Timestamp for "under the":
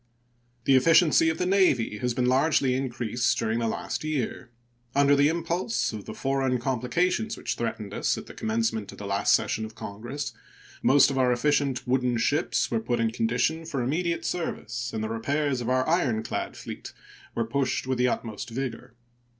4.95-5.27